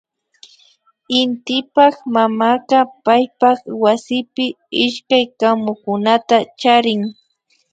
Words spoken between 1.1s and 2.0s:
Intipak